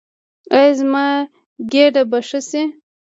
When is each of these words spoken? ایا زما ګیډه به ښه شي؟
ایا 0.55 0.71
زما 0.79 1.05
ګیډه 1.71 2.03
به 2.09 2.19
ښه 2.27 2.39
شي؟ 2.49 2.63